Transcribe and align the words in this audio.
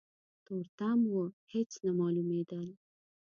تورتم 0.45 0.99
و 1.13 1.15
هيڅ 1.53 1.71
نه 1.83 1.91
مالومېدل. 1.99 2.67